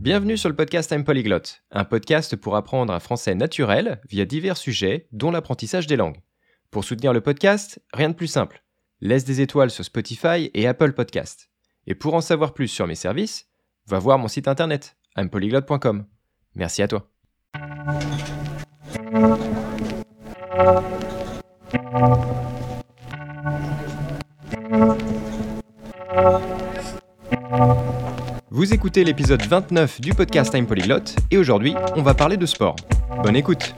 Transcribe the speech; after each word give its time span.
Bienvenue 0.00 0.38
sur 0.38 0.48
le 0.48 0.56
podcast 0.56 0.90
I'm 0.92 1.04
Polyglot, 1.04 1.42
un 1.70 1.84
podcast 1.84 2.34
pour 2.34 2.56
apprendre 2.56 2.90
un 2.90 3.00
français 3.00 3.34
naturel 3.34 4.00
via 4.08 4.24
divers 4.24 4.56
sujets, 4.56 5.06
dont 5.12 5.30
l'apprentissage 5.30 5.86
des 5.86 5.96
langues. 5.96 6.22
Pour 6.70 6.84
soutenir 6.84 7.12
le 7.12 7.20
podcast, 7.20 7.82
rien 7.92 8.08
de 8.08 8.14
plus 8.14 8.26
simple. 8.26 8.64
Laisse 9.02 9.26
des 9.26 9.42
étoiles 9.42 9.70
sur 9.70 9.84
Spotify 9.84 10.50
et 10.54 10.66
Apple 10.66 10.94
Podcast. 10.94 11.50
Et 11.86 11.94
pour 11.94 12.14
en 12.14 12.22
savoir 12.22 12.54
plus 12.54 12.68
sur 12.68 12.86
mes 12.86 12.94
services, 12.94 13.50
va 13.88 13.98
voir 13.98 14.16
mon 14.16 14.28
site 14.28 14.48
internet, 14.48 14.96
impolyglot.com. 15.16 16.06
Merci 16.54 16.80
à 16.80 16.88
toi. 16.88 17.10
Écoutez 28.90 29.04
l'épisode 29.04 29.42
29 29.42 30.00
du 30.00 30.14
podcast 30.14 30.50
Time 30.50 30.66
Polyglot 30.66 31.14
et 31.30 31.38
aujourd'hui, 31.38 31.76
on 31.94 32.02
va 32.02 32.12
parler 32.12 32.36
de 32.36 32.44
sport. 32.44 32.74
Bonne 33.22 33.36
écoute. 33.36 33.72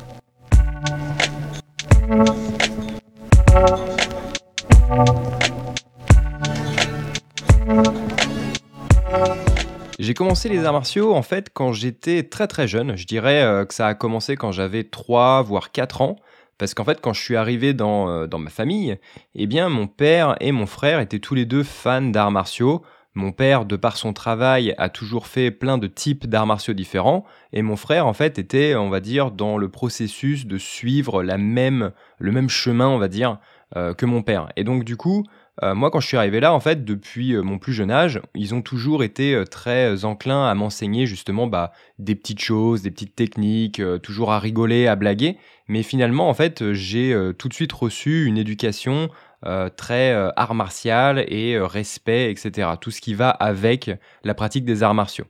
J'ai 9.98 10.15
commencé 10.15 10.48
les 10.48 10.65
arts 10.65 10.73
martiaux 10.73 11.15
en 11.15 11.20
fait 11.20 11.51
quand 11.53 11.75
j'étais 11.75 12.23
très 12.23 12.47
très 12.47 12.67
jeune. 12.67 12.97
Je 12.97 13.05
dirais 13.05 13.42
euh, 13.42 13.67
que 13.67 13.75
ça 13.75 13.89
a 13.89 13.95
commencé 13.95 14.37
quand 14.37 14.51
j'avais 14.51 14.83
3 14.83 15.42
voire 15.42 15.73
4 15.73 16.01
ans. 16.01 16.17
Parce 16.56 16.73
qu'en 16.73 16.84
fait, 16.84 17.03
quand 17.03 17.12
je 17.12 17.20
suis 17.20 17.37
arrivé 17.37 17.75
dans, 17.75 18.09
euh, 18.09 18.27
dans 18.27 18.39
ma 18.39 18.48
famille, 18.48 18.97
eh 19.34 19.47
bien, 19.47 19.69
mon 19.69 19.89
père 19.89 20.37
et 20.41 20.53
mon 20.53 20.67
frère 20.67 21.01
étaient 21.01 21.19
tous 21.19 21.34
les 21.34 21.45
deux 21.45 21.65
fans 21.65 22.01
d'arts 22.01 22.31
martiaux. 22.31 22.83
Mon 23.15 23.30
père, 23.30 23.66
de 23.66 23.77
par 23.77 23.98
son 23.98 24.15
travail, 24.15 24.75
a 24.78 24.89
toujours 24.89 25.27
fait 25.27 25.50
plein 25.50 25.77
de 25.77 25.87
types 25.87 26.27
d'arts 26.27 26.47
martiaux 26.47 26.73
différents, 26.73 27.25
et 27.53 27.61
mon 27.61 27.77
frère, 27.77 28.06
en 28.06 28.14
fait, 28.14 28.39
était, 28.39 28.75
on 28.75 28.89
va 28.89 29.00
dire, 29.00 29.31
dans 29.31 29.59
le 29.59 29.69
processus 29.69 30.47
de 30.47 30.56
suivre 30.56 31.22
la 31.22 31.37
même, 31.37 31.92
le 32.19 32.33
même 32.33 32.48
chemin, 32.48 32.89
on 32.89 32.98
va 32.98 33.09
dire, 33.09 33.39
euh, 33.77 33.92
que 33.92 34.06
mon 34.06 34.22
père. 34.22 34.48
Et 34.56 34.64
donc, 34.64 34.84
du 34.84 34.97
coup, 34.97 35.25
euh, 35.62 35.75
moi, 35.75 35.91
quand 35.91 36.00
je 36.00 36.06
suis 36.06 36.17
arrivé 36.17 36.41
là, 36.41 36.55
en 36.55 36.61
fait, 36.61 36.84
depuis 36.87 37.34
euh, 37.34 37.42
mon 37.42 37.59
plus 37.59 37.75
jeune 37.75 37.91
âge, 37.91 38.20
ils 38.34 38.55
ont 38.55 38.61
toujours 38.61 39.03
été 39.03 39.44
très 39.50 40.06
enclins 40.06 40.47
à 40.47 40.55
m'enseigner 40.55 41.06
justement 41.06 41.47
bah, 41.47 41.72
des 41.98 42.15
petites 42.15 42.41
choses, 42.41 42.81
des 42.81 42.91
petites 42.91 43.15
techniques, 43.15 43.81
toujours 44.03 44.33
à 44.33 44.39
rigoler, 44.39 44.87
à 44.89 44.97
blaguer. 44.97 45.37
Mais 45.69 45.83
finalement, 45.83 46.28
en 46.28 46.34
fait, 46.34 46.72
j'ai 46.72 47.15
tout 47.39 47.48
de 47.48 47.55
suite 47.55 47.72
reçu 47.72 48.25
une 48.27 48.37
éducation 48.37 49.09
euh, 49.45 49.69
très 49.69 50.12
euh, 50.12 50.31
art 50.37 50.55
martial 50.55 51.25
et 51.27 51.55
euh, 51.55 51.67
respect, 51.67 52.31
etc. 52.31 52.71
Tout 52.81 52.93
ce 52.93 53.01
qui 53.01 53.15
va 53.15 53.31
avec 53.31 53.91
la 54.23 54.34
pratique 54.34 54.65
des 54.65 54.84
arts 54.84 54.95
martiaux. 54.95 55.25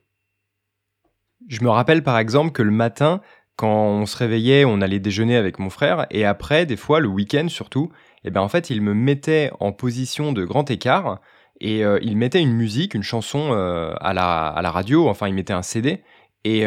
Je 1.49 1.63
me 1.65 1.71
rappelle 1.71 2.03
par 2.03 2.19
exemple 2.19 2.53
que 2.53 2.63
le 2.63 2.71
matin, 2.71 3.23
quand 3.57 3.73
on 3.73 4.05
se 4.05 4.17
réveillait, 4.19 4.67
on 4.67 4.83
allait 4.83 4.99
déjeuner 4.99 5.37
avec 5.37 5.59
mon 5.59 5.71
frère, 5.71 6.07
et 6.11 6.27
après, 6.27 6.67
des 6.67 6.77
fois, 6.77 7.01
le 7.01 7.09
week-end 7.09 7.49
surtout, 7.49 7.91
eh 8.25 8.31
ben 8.31 8.43
en 8.43 8.49
fait, 8.49 8.69
il 8.69 8.83
me 8.83 8.93
mettait 8.93 9.51
en 9.61 9.73
position 9.73 10.33
de 10.33 10.45
grand 10.45 10.71
écart, 10.71 11.21
et 11.61 11.81
il 11.81 12.17
mettait 12.17 12.41
une 12.41 12.55
musique, 12.55 12.95
une 12.95 13.03
chanson 13.03 13.53
à, 13.53 14.13
la, 14.15 14.71
radio, 14.71 15.09
enfin, 15.09 15.29
il 15.29 15.35
mettait 15.35 15.53
un 15.53 15.63
CD, 15.63 16.03
et, 16.45 16.61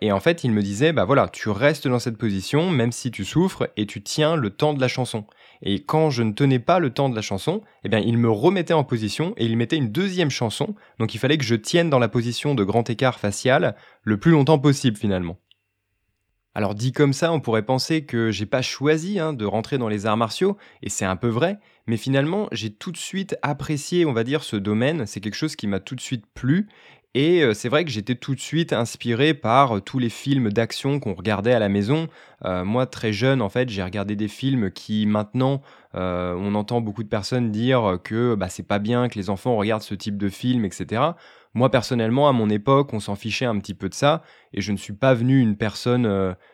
et, 0.00 0.12
en 0.12 0.20
fait, 0.20 0.44
il 0.44 0.52
me 0.52 0.62
disait, 0.62 0.92
bah 0.92 1.04
voilà, 1.04 1.28
tu 1.28 1.48
restes 1.48 1.88
dans 1.88 1.98
cette 1.98 2.18
position, 2.18 2.70
même 2.70 2.92
si 2.92 3.10
tu 3.10 3.24
souffres, 3.24 3.68
et 3.76 3.86
tu 3.86 4.02
tiens 4.02 4.36
le 4.36 4.50
temps 4.50 4.74
de 4.74 4.80
la 4.80 4.88
chanson. 4.88 5.24
Et 5.62 5.82
quand 5.82 6.10
je 6.10 6.22
ne 6.22 6.32
tenais 6.32 6.58
pas 6.58 6.78
le 6.78 6.90
temps 6.90 7.08
de 7.08 7.16
la 7.16 7.22
chanson, 7.22 7.62
eh 7.84 7.88
bien, 7.88 7.98
il 7.98 8.18
me 8.18 8.30
remettait 8.30 8.74
en 8.74 8.84
position 8.84 9.34
et 9.36 9.46
il 9.46 9.56
mettait 9.56 9.76
une 9.76 9.90
deuxième 9.90 10.30
chanson. 10.30 10.74
Donc 10.98 11.14
il 11.14 11.18
fallait 11.18 11.38
que 11.38 11.44
je 11.44 11.54
tienne 11.54 11.90
dans 11.90 11.98
la 11.98 12.08
position 12.08 12.54
de 12.54 12.64
grand 12.64 12.88
écart 12.90 13.18
facial 13.18 13.74
le 14.02 14.18
plus 14.18 14.30
longtemps 14.30 14.58
possible 14.58 14.96
finalement. 14.96 15.38
Alors 16.58 16.74
dit 16.74 16.90
comme 16.90 17.12
ça, 17.12 17.32
on 17.32 17.38
pourrait 17.38 17.64
penser 17.64 18.04
que 18.04 18.32
j'ai 18.32 18.44
pas 18.44 18.62
choisi 18.62 19.20
hein, 19.20 19.32
de 19.32 19.44
rentrer 19.44 19.78
dans 19.78 19.88
les 19.88 20.06
arts 20.06 20.16
martiaux, 20.16 20.56
et 20.82 20.88
c'est 20.88 21.04
un 21.04 21.14
peu 21.14 21.28
vrai, 21.28 21.60
mais 21.86 21.96
finalement 21.96 22.48
j'ai 22.50 22.72
tout 22.72 22.90
de 22.90 22.96
suite 22.96 23.36
apprécié, 23.42 24.04
on 24.04 24.12
va 24.12 24.24
dire, 24.24 24.42
ce 24.42 24.56
domaine, 24.56 25.06
c'est 25.06 25.20
quelque 25.20 25.36
chose 25.36 25.54
qui 25.54 25.68
m'a 25.68 25.78
tout 25.78 25.94
de 25.94 26.00
suite 26.00 26.24
plu, 26.34 26.68
et 27.14 27.42
euh, 27.42 27.54
c'est 27.54 27.68
vrai 27.68 27.84
que 27.84 27.90
j'étais 27.90 28.14
tout 28.14 28.34
de 28.34 28.40
suite 28.40 28.72
inspiré 28.72 29.32
par 29.32 29.78
euh, 29.78 29.80
tous 29.80 29.98
les 29.98 30.10
films 30.10 30.52
d'action 30.52 31.00
qu'on 31.00 31.14
regardait 31.14 31.54
à 31.54 31.58
la 31.58 31.68
maison. 31.68 32.08
Euh, 32.44 32.64
moi, 32.64 32.86
très 32.86 33.12
jeune, 33.12 33.40
en 33.40 33.48
fait, 33.48 33.70
j'ai 33.70 33.82
regardé 33.82 34.14
des 34.14 34.28
films 34.28 34.70
qui 34.70 35.06
maintenant, 35.06 35.62
on 35.94 36.54
entend 36.54 36.80
beaucoup 36.80 37.02
de 37.02 37.08
personnes 37.08 37.50
dire 37.50 37.98
que 38.04 38.36
bah, 38.36 38.48
c'est 38.48 38.62
pas 38.62 38.78
bien 38.78 39.08
que 39.08 39.18
les 39.18 39.30
enfants 39.30 39.56
regardent 39.56 39.82
ce 39.82 39.94
type 39.94 40.16
de 40.16 40.28
film, 40.28 40.64
etc. 40.64 41.02
Moi, 41.54 41.70
personnellement, 41.70 42.28
à 42.28 42.32
mon 42.32 42.50
époque, 42.50 42.92
on 42.92 43.00
s'en 43.00 43.16
fichait 43.16 43.46
un 43.46 43.58
petit 43.58 43.74
peu 43.74 43.88
de 43.88 43.94
ça, 43.94 44.22
et 44.52 44.60
je 44.60 44.70
ne 44.70 44.76
suis 44.76 44.92
pas 44.92 45.14
venu 45.14 45.40
une 45.40 45.56
personne, 45.56 46.04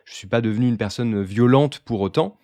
je 0.06 0.14
suis 0.14 0.28
pas 0.28 0.40
devenu 0.40 0.66
une 0.66 0.78
personne 0.78 1.22
violente 1.22 1.80
pour 1.80 2.00
autant. 2.00 2.38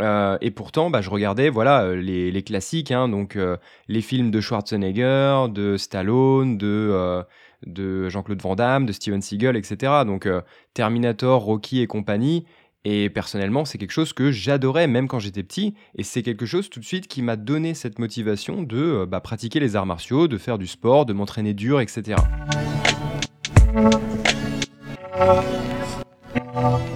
et 0.00 0.50
pourtant, 0.50 0.90
bah, 0.90 1.02
je 1.02 1.10
regardais 1.10 1.50
voilà 1.50 1.94
les, 1.94 2.42
classiques, 2.42 2.90
hein, 2.90 3.08
donc 3.08 3.38
les 3.86 4.00
films 4.00 4.32
de 4.32 4.40
Schwarzenegger, 4.40 5.44
de 5.50 5.76
Stallone, 5.76 6.58
de 6.58 7.22
de 7.66 8.08
Jean-Claude 8.08 8.40
Van 8.42 8.56
Damme, 8.56 8.86
de 8.86 8.92
Steven 8.92 9.22
Seagal, 9.22 9.56
etc. 9.56 9.92
Donc 10.06 10.26
euh, 10.26 10.40
Terminator, 10.74 11.42
Rocky 11.42 11.80
et 11.80 11.86
compagnie. 11.86 12.44
Et 12.84 13.10
personnellement, 13.10 13.66
c'est 13.66 13.76
quelque 13.76 13.90
chose 13.92 14.14
que 14.14 14.30
j'adorais 14.30 14.86
même 14.86 15.06
quand 15.06 15.18
j'étais 15.18 15.42
petit. 15.42 15.74
Et 15.96 16.02
c'est 16.02 16.22
quelque 16.22 16.46
chose 16.46 16.70
tout 16.70 16.80
de 16.80 16.84
suite 16.84 17.08
qui 17.08 17.20
m'a 17.20 17.36
donné 17.36 17.74
cette 17.74 17.98
motivation 17.98 18.62
de 18.62 18.78
euh, 18.78 19.06
bah, 19.06 19.20
pratiquer 19.20 19.60
les 19.60 19.76
arts 19.76 19.86
martiaux, 19.86 20.28
de 20.28 20.38
faire 20.38 20.56
du 20.56 20.66
sport, 20.66 21.04
de 21.04 21.12
m'entraîner 21.12 21.52
dur, 21.52 21.80
etc. 21.80 22.16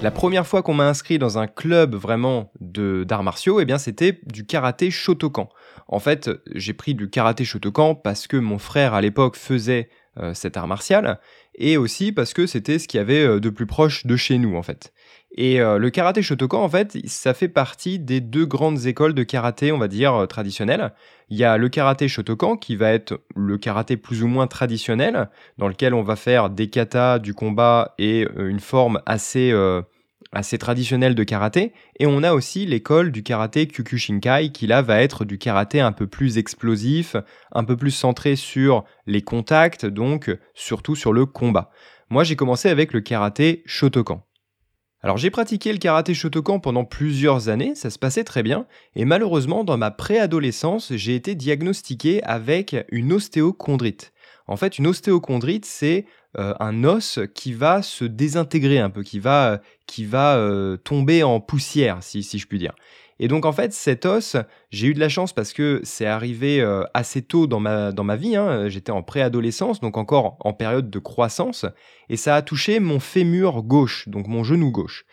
La 0.01 0.11
première 0.11 0.45
fois 0.45 0.61
qu'on 0.61 0.73
m'a 0.73 0.87
inscrit 0.87 1.19
dans 1.19 1.37
un 1.37 1.47
club 1.47 1.95
vraiment 1.95 2.51
d'arts 2.59 3.23
martiaux, 3.23 3.59
eh 3.59 3.65
bien 3.65 3.77
c'était 3.77 4.19
du 4.25 4.45
karaté 4.45 4.91
Shotokan. 4.91 5.49
En 5.87 5.99
fait, 5.99 6.29
j'ai 6.53 6.73
pris 6.73 6.95
du 6.95 7.09
karaté 7.09 7.45
Shotokan 7.45 7.95
parce 7.95 8.27
que 8.27 8.37
mon 8.37 8.57
frère 8.57 8.93
à 8.93 9.01
l'époque 9.01 9.35
faisait 9.35 9.89
cet 10.33 10.57
art 10.57 10.67
martial, 10.67 11.19
et 11.55 11.77
aussi 11.77 12.11
parce 12.11 12.33
que 12.33 12.47
c'était 12.47 12.79
ce 12.79 12.87
qu'il 12.87 12.97
y 12.97 13.01
avait 13.01 13.25
euh, 13.25 13.39
de 13.39 13.49
plus 13.49 13.65
proche 13.65 14.05
de 14.05 14.15
chez 14.15 14.37
nous 14.37 14.55
en 14.55 14.63
fait. 14.63 14.93
Et 15.37 15.59
euh, 15.59 15.77
le 15.77 15.89
karaté 15.89 16.21
Shotokan, 16.21 16.63
en 16.63 16.69
fait, 16.69 16.97
ça 17.07 17.33
fait 17.33 17.49
partie 17.49 17.99
des 17.99 18.21
deux 18.21 18.45
grandes 18.45 18.85
écoles 18.85 19.13
de 19.13 19.23
karaté, 19.23 19.73
on 19.73 19.77
va 19.77 19.89
dire, 19.89 20.25
traditionnelles. 20.29 20.93
Il 21.29 21.37
y 21.37 21.43
a 21.43 21.57
le 21.57 21.67
karaté 21.67 22.07
Shotokan, 22.07 22.55
qui 22.55 22.77
va 22.77 22.91
être 22.91 23.19
le 23.35 23.57
karaté 23.57 23.97
plus 23.97 24.23
ou 24.23 24.27
moins 24.27 24.47
traditionnel, 24.47 25.29
dans 25.57 25.67
lequel 25.67 25.93
on 25.93 26.03
va 26.03 26.15
faire 26.15 26.49
des 26.49 26.69
katas, 26.69 27.19
du 27.19 27.33
combat 27.33 27.95
et 27.97 28.25
une 28.37 28.61
forme 28.61 29.01
assez 29.05 29.51
assez 30.31 30.57
traditionnel 30.57 31.15
de 31.15 31.23
karaté, 31.23 31.73
et 31.99 32.05
on 32.05 32.23
a 32.23 32.33
aussi 32.33 32.65
l'école 32.65 33.11
du 33.11 33.23
karaté 33.23 33.67
Kyokushinkai 33.67 34.51
qui 34.51 34.67
là 34.67 34.81
va 34.81 35.01
être 35.01 35.25
du 35.25 35.37
karaté 35.37 35.79
un 35.79 35.91
peu 35.91 36.07
plus 36.07 36.37
explosif, 36.37 37.15
un 37.51 37.63
peu 37.63 37.77
plus 37.77 37.91
centré 37.91 38.35
sur 38.35 38.83
les 39.07 39.21
contacts, 39.21 39.85
donc 39.85 40.35
surtout 40.53 40.95
sur 40.95 41.13
le 41.13 41.25
combat. 41.25 41.71
Moi 42.09 42.23
j'ai 42.23 42.35
commencé 42.35 42.69
avec 42.69 42.93
le 42.93 43.01
karaté 43.01 43.63
Shotokan. 43.65 44.25
Alors 45.01 45.17
j'ai 45.17 45.29
pratiqué 45.29 45.71
le 45.71 45.77
karaté 45.77 46.13
Shotokan 46.13 46.59
pendant 46.59 46.83
plusieurs 46.83 47.49
années, 47.49 47.75
ça 47.75 47.91
se 47.91 47.99
passait 47.99 48.23
très 48.23 48.41
bien, 48.41 48.65
et 48.95 49.05
malheureusement 49.05 49.63
dans 49.63 49.77
ma 49.77 49.91
préadolescence 49.91 50.93
j'ai 50.95 51.15
été 51.15 51.35
diagnostiqué 51.35 52.23
avec 52.23 52.75
une 52.91 53.13
ostéochondrite. 53.13 54.13
En 54.47 54.57
fait, 54.57 54.77
une 54.77 54.87
ostéochondrite, 54.87 55.65
c'est 55.65 56.05
euh, 56.37 56.53
un 56.59 56.83
os 56.83 57.19
qui 57.33 57.53
va 57.53 57.81
se 57.81 58.05
désintégrer 58.05 58.79
un 58.79 58.89
peu, 58.89 59.03
qui 59.03 59.19
va, 59.19 59.61
qui 59.87 60.05
va 60.05 60.35
euh, 60.35 60.77
tomber 60.77 61.23
en 61.23 61.39
poussière, 61.39 61.97
si, 62.01 62.21
je 62.21 62.45
puis 62.45 62.59
dire. 62.59 62.75
Et 63.17 63.27
donc 63.29 63.45
en 63.45 63.53
fait, 63.53 63.71
cet 63.71 64.05
os, 64.05 64.35
j'ai 64.71 64.87
eu 64.87 64.93
de 64.93 64.99
la 64.99 65.07
chance 65.07 65.31
parce 65.31 65.53
que 65.53 65.79
c'est 65.83 66.05
arrivé 66.05 66.59
euh, 66.59 66.83
assez 66.93 67.21
tôt 67.21 67.47
dans 67.47 67.61
ma, 67.61 67.93
dans 67.93 68.03
ma 68.03 68.17
vie, 68.17 68.35
hein. 68.35 68.67
j'étais 68.67 68.91
en 68.91 69.03
préadolescence, 69.03 69.79
donc 69.79 69.95
encore 69.95 70.35
en 70.41 70.51
période 70.51 70.89
de 70.89 70.99
croissance, 70.99 71.65
et 72.09 72.17
ça 72.17 72.35
a 72.35 72.41
touché 72.41 72.81
mon 72.81 72.99
fémur 72.99 73.63
gauche, 73.63 74.09
donc 74.09 74.27
mon 74.27 74.43
genou 74.43 74.69
gauche. 74.69 75.05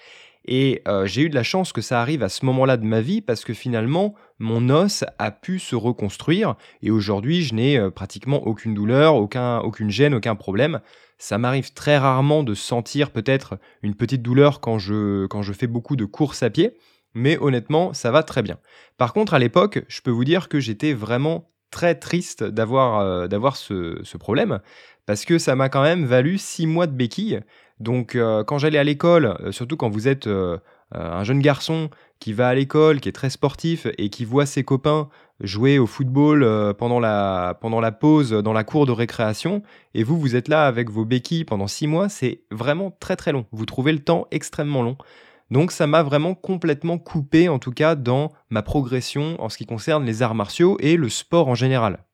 Et 0.44 0.82
euh, 0.88 1.06
j'ai 1.06 1.22
eu 1.22 1.28
de 1.28 1.34
la 1.34 1.42
chance 1.42 1.72
que 1.72 1.80
ça 1.80 2.00
arrive 2.00 2.22
à 2.22 2.28
ce 2.28 2.44
moment-là 2.46 2.76
de 2.76 2.84
ma 2.84 3.00
vie 3.00 3.20
parce 3.20 3.44
que 3.44 3.54
finalement, 3.54 4.14
mon 4.38 4.70
os 4.70 5.04
a 5.18 5.30
pu 5.30 5.58
se 5.58 5.76
reconstruire 5.76 6.56
et 6.82 6.90
aujourd'hui, 6.90 7.42
je 7.42 7.54
n'ai 7.54 7.78
euh, 7.78 7.90
pratiquement 7.90 8.46
aucune 8.46 8.74
douleur, 8.74 9.14
aucun, 9.14 9.58
aucune 9.60 9.90
gêne, 9.90 10.14
aucun 10.14 10.34
problème. 10.34 10.80
Ça 11.18 11.38
m'arrive 11.38 11.72
très 11.72 11.98
rarement 11.98 12.42
de 12.42 12.54
sentir 12.54 13.12
peut-être 13.12 13.58
une 13.82 13.94
petite 13.94 14.22
douleur 14.22 14.60
quand 14.60 14.78
je, 14.78 15.26
quand 15.26 15.42
je 15.42 15.52
fais 15.52 15.68
beaucoup 15.68 15.94
de 15.94 16.04
courses 16.04 16.42
à 16.42 16.50
pied, 16.50 16.72
mais 17.14 17.38
honnêtement, 17.38 17.92
ça 17.92 18.10
va 18.10 18.24
très 18.24 18.42
bien. 18.42 18.58
Par 18.98 19.12
contre, 19.12 19.34
à 19.34 19.38
l'époque, 19.38 19.84
je 19.86 20.00
peux 20.00 20.10
vous 20.10 20.24
dire 20.24 20.48
que 20.48 20.58
j'étais 20.58 20.92
vraiment 20.92 21.50
très 21.70 21.94
triste 21.94 22.42
d'avoir 22.42 22.98
euh, 23.00 23.28
ce, 23.54 24.00
ce 24.02 24.16
problème 24.16 24.60
parce 25.06 25.24
que 25.24 25.38
ça 25.38 25.56
m'a 25.56 25.68
quand 25.68 25.82
même 25.82 26.04
valu 26.04 26.38
six 26.38 26.66
mois 26.66 26.86
de 26.86 26.92
béquille 26.92 27.40
donc 27.82 28.14
euh, 28.14 28.44
quand 28.44 28.58
j'allais 28.58 28.78
à 28.78 28.84
l'école, 28.84 29.36
euh, 29.40 29.52
surtout 29.52 29.76
quand 29.76 29.90
vous 29.90 30.08
êtes 30.08 30.26
euh, 30.26 30.58
un 30.92 31.24
jeune 31.24 31.40
garçon 31.40 31.90
qui 32.20 32.32
va 32.32 32.48
à 32.48 32.54
l'école, 32.54 33.00
qui 33.00 33.08
est 33.08 33.12
très 33.12 33.30
sportif 33.30 33.86
et 33.98 34.08
qui 34.08 34.24
voit 34.24 34.46
ses 34.46 34.62
copains 34.62 35.08
jouer 35.40 35.78
au 35.78 35.86
football 35.86 36.74
pendant 36.78 37.00
la, 37.00 37.58
pendant 37.60 37.80
la 37.80 37.90
pause 37.90 38.30
dans 38.30 38.52
la 38.52 38.62
cour 38.62 38.86
de 38.86 38.92
récréation, 38.92 39.62
et 39.94 40.04
vous, 40.04 40.16
vous 40.20 40.36
êtes 40.36 40.46
là 40.46 40.66
avec 40.66 40.88
vos 40.88 41.04
béquilles 41.04 41.44
pendant 41.44 41.66
six 41.66 41.88
mois, 41.88 42.08
c'est 42.08 42.42
vraiment 42.52 42.96
très 43.00 43.16
très 43.16 43.32
long. 43.32 43.46
Vous 43.50 43.66
trouvez 43.66 43.92
le 43.92 43.98
temps 43.98 44.28
extrêmement 44.30 44.82
long. 44.82 44.96
Donc 45.50 45.72
ça 45.72 45.88
m'a 45.88 46.04
vraiment 46.04 46.34
complètement 46.34 46.98
coupé, 46.98 47.48
en 47.48 47.58
tout 47.58 47.72
cas, 47.72 47.96
dans 47.96 48.30
ma 48.50 48.62
progression 48.62 49.42
en 49.42 49.48
ce 49.48 49.58
qui 49.58 49.66
concerne 49.66 50.04
les 50.04 50.22
arts 50.22 50.36
martiaux 50.36 50.76
et 50.78 50.96
le 50.96 51.08
sport 51.08 51.48
en 51.48 51.56
général. 51.56 52.04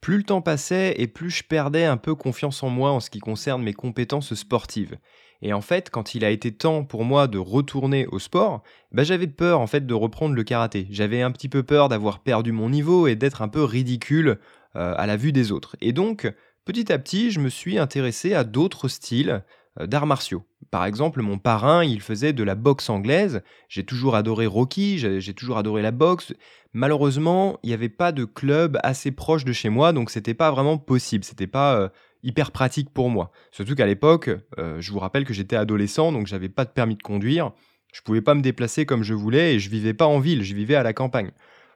Plus 0.00 0.18
le 0.18 0.22
temps 0.22 0.42
passait 0.42 0.94
et 0.98 1.06
plus 1.06 1.30
je 1.30 1.42
perdais 1.42 1.84
un 1.84 1.96
peu 1.96 2.14
confiance 2.14 2.62
en 2.62 2.68
moi 2.68 2.90
en 2.90 3.00
ce 3.00 3.10
qui 3.10 3.18
concerne 3.18 3.62
mes 3.62 3.72
compétences 3.72 4.34
sportives. 4.34 4.98
Et 5.42 5.52
en 5.52 5.60
fait, 5.60 5.90
quand 5.90 6.14
il 6.14 6.24
a 6.24 6.30
été 6.30 6.52
temps 6.52 6.84
pour 6.84 7.04
moi 7.04 7.26
de 7.26 7.38
retourner 7.38 8.06
au 8.06 8.18
sport, 8.18 8.62
bah 8.92 9.04
j'avais 9.04 9.26
peur 9.26 9.60
en 9.60 9.66
fait 9.66 9.86
de 9.86 9.94
reprendre 9.94 10.34
le 10.34 10.44
karaté. 10.44 10.86
J'avais 10.90 11.22
un 11.22 11.30
petit 11.30 11.48
peu 11.48 11.62
peur 11.62 11.88
d'avoir 11.88 12.20
perdu 12.20 12.52
mon 12.52 12.70
niveau 12.70 13.06
et 13.06 13.16
d'être 13.16 13.42
un 13.42 13.48
peu 13.48 13.62
ridicule 13.62 14.38
euh, 14.76 14.94
à 14.96 15.06
la 15.06 15.16
vue 15.16 15.32
des 15.32 15.52
autres. 15.52 15.76
Et 15.80 15.92
donc, 15.92 16.32
petit 16.64 16.92
à 16.92 16.98
petit, 16.98 17.30
je 17.30 17.40
me 17.40 17.48
suis 17.48 17.78
intéressé 17.78 18.34
à 18.34 18.44
d'autres 18.44 18.88
styles 18.88 19.44
euh, 19.80 19.86
d'arts 19.86 20.06
martiaux. 20.06 20.44
Par 20.70 20.84
exemple, 20.84 21.22
mon 21.22 21.38
parrain, 21.38 21.84
il 21.84 22.00
faisait 22.00 22.32
de 22.32 22.42
la 22.42 22.54
boxe 22.54 22.90
anglaise. 22.90 23.42
J'ai 23.68 23.84
toujours 23.84 24.14
adoré 24.16 24.46
Rocky, 24.46 24.98
j'ai 24.98 25.34
toujours 25.34 25.58
adoré 25.58 25.82
la 25.82 25.90
boxe. 25.90 26.32
Malheureusement, 26.72 27.58
il 27.62 27.68
n'y 27.68 27.74
avait 27.74 27.88
pas 27.88 28.12
de 28.12 28.24
club 28.24 28.78
assez 28.82 29.10
proche 29.10 29.44
de 29.44 29.52
chez 29.52 29.68
moi, 29.68 29.92
donc 29.92 30.10
c'était 30.10 30.34
pas 30.34 30.50
vraiment 30.50 30.78
possible. 30.78 31.24
C'était 31.24 31.46
pas 31.46 31.76
euh, 31.76 31.88
hyper 32.22 32.50
pratique 32.50 32.90
pour 32.90 33.08
moi. 33.08 33.30
Surtout 33.50 33.74
qu'à 33.74 33.86
l'époque, 33.86 34.30
euh, 34.58 34.80
je 34.80 34.92
vous 34.92 34.98
rappelle 34.98 35.24
que 35.24 35.32
j'étais 35.32 35.56
adolescent, 35.56 36.12
donc 36.12 36.26
j'avais 36.26 36.48
pas 36.48 36.64
de 36.64 36.70
permis 36.70 36.96
de 36.96 37.02
conduire. 37.02 37.52
Je 37.92 38.02
pouvais 38.02 38.20
pas 38.20 38.34
me 38.34 38.42
déplacer 38.42 38.84
comme 38.84 39.02
je 39.02 39.14
voulais 39.14 39.54
et 39.54 39.58
je 39.58 39.70
vivais 39.70 39.94
pas 39.94 40.06
en 40.06 40.18
ville, 40.18 40.42
je 40.42 40.54
vivais 40.54 40.74
à 40.74 40.82
la 40.82 40.92
campagne. 40.92 41.30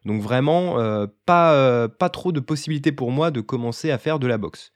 Donc 0.05 0.21
vraiment, 0.21 0.77
pas, 1.25 1.89
pas 1.89 2.09
trop 2.09 2.33
de 2.33 2.41
possibilités 2.41 2.93
pour 2.93 3.11
moi 3.11 3.31
de 3.31 3.41
commencer 3.41 3.91
à 3.91 3.99
faire 3.99 4.19
de 4.19 4.27
la 4.27 4.37
boxe. 4.39 4.73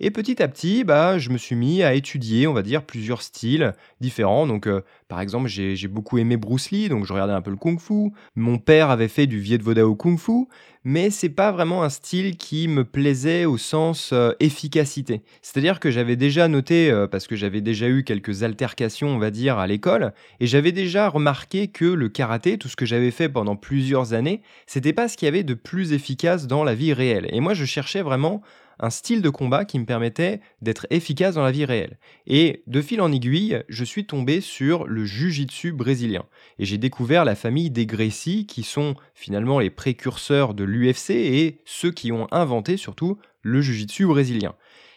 Et 0.00 0.10
petit 0.10 0.42
à 0.42 0.48
petit, 0.48 0.82
bah, 0.82 1.18
je 1.18 1.30
me 1.30 1.38
suis 1.38 1.54
mis 1.54 1.84
à 1.84 1.94
étudier, 1.94 2.48
on 2.48 2.52
va 2.52 2.62
dire, 2.62 2.82
plusieurs 2.82 3.22
styles 3.22 3.74
différents. 4.00 4.44
Donc, 4.44 4.66
euh, 4.66 4.80
par 5.06 5.20
exemple, 5.20 5.46
j'ai 5.48 5.86
beaucoup 5.86 6.18
aimé 6.18 6.36
Bruce 6.36 6.72
Lee, 6.72 6.88
donc 6.88 7.06
je 7.06 7.12
regardais 7.12 7.32
un 7.32 7.42
peu 7.42 7.52
le 7.52 7.56
kung 7.56 7.78
fu. 7.78 8.10
Mon 8.34 8.58
père 8.58 8.90
avait 8.90 9.06
fait 9.06 9.28
du 9.28 9.38
Viet 9.38 9.58
Vodao 9.58 9.94
kung 9.94 10.18
fu, 10.18 10.48
mais 10.82 11.10
c'est 11.10 11.28
pas 11.28 11.52
vraiment 11.52 11.84
un 11.84 11.90
style 11.90 12.36
qui 12.36 12.66
me 12.66 12.84
plaisait 12.84 13.44
au 13.44 13.56
sens 13.56 14.10
euh, 14.12 14.32
efficacité. 14.40 15.22
C'est-à-dire 15.42 15.78
que 15.78 15.92
j'avais 15.92 16.16
déjà 16.16 16.48
noté, 16.48 16.90
euh, 16.90 17.06
parce 17.06 17.28
que 17.28 17.36
j'avais 17.36 17.60
déjà 17.60 17.88
eu 17.88 18.02
quelques 18.02 18.42
altercations, 18.42 19.10
on 19.10 19.18
va 19.18 19.30
dire, 19.30 19.58
à 19.58 19.68
l'école, 19.68 20.12
et 20.40 20.48
j'avais 20.48 20.72
déjà 20.72 21.08
remarqué 21.08 21.68
que 21.68 21.84
le 21.84 22.08
karaté, 22.08 22.58
tout 22.58 22.68
ce 22.68 22.74
que 22.74 22.84
j'avais 22.84 23.12
fait 23.12 23.28
pendant 23.28 23.54
plusieurs 23.54 24.12
années, 24.12 24.42
c'était 24.66 24.92
pas 24.92 25.06
ce 25.06 25.16
qu'il 25.16 25.26
y 25.26 25.28
avait 25.28 25.44
de 25.44 25.54
plus 25.54 25.92
efficace 25.92 26.48
dans 26.48 26.64
la 26.64 26.74
vie 26.74 26.92
réelle. 26.92 27.28
Et 27.30 27.38
moi, 27.38 27.54
je 27.54 27.64
cherchais 27.64 28.02
vraiment 28.02 28.42
un 28.78 28.90
style 28.90 29.22
de 29.22 29.28
combat 29.28 29.64
qui 29.64 29.78
me 29.78 29.86
permettait 29.86 30.40
d'être 30.62 30.86
efficace 30.90 31.34
dans 31.34 31.42
la 31.42 31.52
vie 31.52 31.64
réelle. 31.64 31.98
Et 32.26 32.62
de 32.66 32.80
fil 32.80 33.00
en 33.00 33.12
aiguille, 33.12 33.62
je 33.68 33.84
suis 33.84 34.06
tombé 34.06 34.40
sur 34.40 34.86
le 34.86 35.04
Jiu-Jitsu 35.04 35.72
brésilien. 35.72 36.24
Et 36.58 36.64
j'ai 36.64 36.78
découvert 36.78 37.24
la 37.24 37.34
famille 37.34 37.70
des 37.70 37.86
Gracie, 37.86 38.46
qui 38.46 38.62
sont 38.62 38.94
finalement 39.14 39.58
les 39.58 39.70
précurseurs 39.70 40.54
de 40.54 40.64
l'UFC 40.64 41.10
et 41.10 41.60
ceux 41.64 41.90
qui 41.90 42.12
ont 42.12 42.26
inventé 42.32 42.76
surtout 42.76 43.18
le 43.42 43.60
Jiu-Jitsu 43.60 44.06
brésilien. 44.06 44.54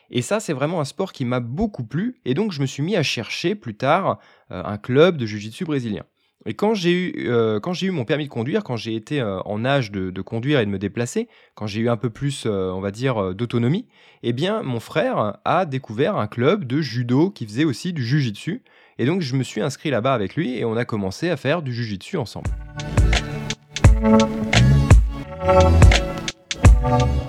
Et 0.09 0.21
ça, 0.21 0.39
c'est 0.39 0.53
vraiment 0.53 0.79
un 0.79 0.85
sport 0.85 1.11
qui 1.11 1.25
m'a 1.25 1.39
beaucoup 1.39 1.83
plu, 1.83 2.19
et 2.23 2.33
donc 2.33 2.51
je 2.51 2.61
me 2.61 2.65
suis 2.65 2.83
mis 2.83 2.95
à 2.95 3.03
chercher 3.03 3.55
plus 3.55 3.75
tard 3.75 4.19
euh, 4.51 4.63
un 4.63 4.77
club 4.77 5.17
de 5.17 5.25
Jiu-Jitsu 5.25 5.65
brésilien. 5.65 6.03
Et 6.45 6.53
quand 6.53 6.75
j'ai 6.75 6.91
eu, 6.91 7.29
euh, 7.29 7.59
quand 7.59 7.73
j'ai 7.73 7.87
eu 7.87 7.91
mon 7.91 8.05
permis 8.05 8.25
de 8.25 8.29
conduire, 8.29 8.63
quand 8.63 8.77
j'ai 8.77 8.95
été 8.95 9.19
euh, 9.19 9.39
en 9.41 9.65
âge 9.65 9.91
de, 9.91 10.21
conduire 10.21 10.59
et 10.59 10.65
de 10.65 10.69
me 10.69 10.77
déplacer, 10.77 11.27
quand 11.55 11.67
j'ai 11.67 11.81
eu 11.81 11.89
un 11.89 11.97
peu 11.97 12.09
plus, 12.09 12.43
euh, 12.45 12.71
on 12.71 12.79
va 12.79 12.91
dire, 12.91 13.33
d'autonomie, 13.33 13.87
eh 14.23 14.33
bien, 14.33 14.61
mon 14.61 14.79
frère 14.79 15.39
a 15.43 15.65
découvert 15.65 16.15
un 16.15 16.27
club 16.27 16.65
de 16.65 16.79
judo 16.79 17.31
qui 17.31 17.45
faisait 17.45 17.65
aussi 17.65 17.91
du 17.91 18.05
jujitsu. 18.05 18.63
Et 18.99 19.05
donc, 19.05 19.21
je 19.21 19.35
me 19.35 19.43
suis 19.43 19.61
inscrit 19.61 19.89
là-bas 19.89 20.13
avec 20.13 20.35
lui 20.35 20.57
et 20.57 20.63
on 20.63 20.77
a 20.77 20.85
commencé 20.85 21.29
à 21.29 21.37
faire 21.37 21.61
du 21.61 21.73
jujitsu 21.73 22.17
ensemble. 22.17 22.49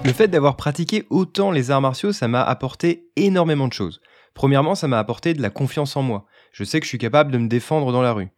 Le 0.05 0.13
fait 0.13 0.29
d'avoir 0.29 0.57
pratiqué 0.57 1.05
autant 1.11 1.51
les 1.51 1.71
arts 1.71 1.81
martiaux, 1.81 2.13
ça 2.13 2.29
m'a 2.29 2.43
apporté 2.43 3.09
énormément 3.17 3.69
de 3.69 3.73
choses. 3.73 4.01
Premièrement, 4.35 4.75
ça 4.75 4.87
m'a 4.87 4.99
apporté 4.99 5.35
de 5.35 5.43
la 5.43 5.51
confiance 5.51 5.97
en 5.97 6.03
moi. 6.03 6.27
Je 6.53 6.63
sais 6.63 6.79
que 6.79 6.85
je 6.85 6.91
suis 6.91 6.99
capable 6.99 7.33
de 7.33 7.39
me 7.39 7.49
défendre 7.49 7.91
dans 7.91 8.03
la 8.03 8.13
rue. 8.13 8.29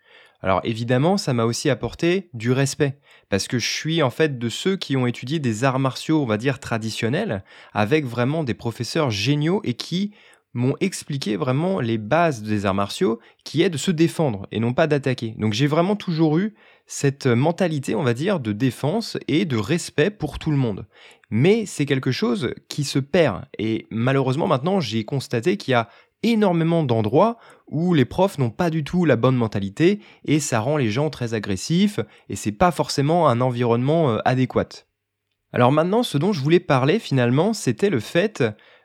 Alors 0.42 0.60
évidemment, 0.64 1.18
ça 1.18 1.34
m'a 1.34 1.44
aussi 1.44 1.68
apporté 1.68 2.30
du 2.32 2.52
respect, 2.52 2.98
parce 3.28 3.46
que 3.46 3.58
je 3.58 3.68
suis 3.68 4.02
en 4.02 4.10
fait 4.10 4.38
de 4.38 4.48
ceux 4.48 4.76
qui 4.76 4.96
ont 4.96 5.06
étudié 5.06 5.38
des 5.38 5.64
arts 5.64 5.78
martiaux, 5.78 6.22
on 6.22 6.26
va 6.26 6.38
dire 6.38 6.58
traditionnels, 6.58 7.44
avec 7.72 8.06
vraiment 8.06 8.42
des 8.42 8.54
professeurs 8.54 9.10
géniaux 9.10 9.60
et 9.64 9.74
qui 9.74 10.12
m'ont 10.52 10.74
expliqué 10.80 11.36
vraiment 11.36 11.80
les 11.80 11.98
bases 11.98 12.42
des 12.42 12.66
arts 12.66 12.74
martiaux, 12.74 13.20
qui 13.44 13.62
est 13.62 13.70
de 13.70 13.76
se 13.76 13.90
défendre 13.90 14.48
et 14.50 14.58
non 14.58 14.72
pas 14.72 14.86
d'attaquer. 14.86 15.34
Donc 15.38 15.52
j'ai 15.52 15.66
vraiment 15.66 15.94
toujours 15.94 16.38
eu 16.38 16.54
cette 16.86 17.26
mentalité, 17.26 17.94
on 17.94 18.02
va 18.02 18.14
dire, 18.14 18.40
de 18.40 18.52
défense 18.52 19.16
et 19.28 19.44
de 19.44 19.56
respect 19.56 20.10
pour 20.10 20.40
tout 20.40 20.50
le 20.50 20.56
monde. 20.56 20.86
Mais 21.30 21.66
c'est 21.66 21.86
quelque 21.86 22.10
chose 22.10 22.52
qui 22.68 22.82
se 22.82 22.98
perd. 22.98 23.44
Et 23.58 23.86
malheureusement 23.90 24.48
maintenant, 24.48 24.80
j'ai 24.80 25.04
constaté 25.04 25.56
qu'il 25.56 25.70
y 25.72 25.74
a 25.74 25.88
énormément 26.22 26.82
d'endroits 26.82 27.38
où 27.66 27.94
les 27.94 28.04
profs 28.04 28.38
n'ont 28.38 28.50
pas 28.50 28.70
du 28.70 28.84
tout 28.84 29.04
la 29.04 29.16
bonne 29.16 29.36
mentalité 29.36 30.00
et 30.24 30.40
ça 30.40 30.60
rend 30.60 30.76
les 30.76 30.90
gens 30.90 31.10
très 31.10 31.34
agressifs 31.34 32.00
et 32.28 32.36
c'est 32.36 32.52
pas 32.52 32.70
forcément 32.70 33.28
un 33.28 33.40
environnement 33.40 34.10
euh, 34.10 34.18
adéquat. 34.24 34.86
Alors 35.52 35.72
maintenant, 35.72 36.02
ce 36.02 36.18
dont 36.18 36.32
je 36.32 36.40
voulais 36.40 36.60
parler 36.60 36.98
finalement, 36.98 37.52
c'était 37.52 37.90
le 37.90 38.00
fait 38.00 38.42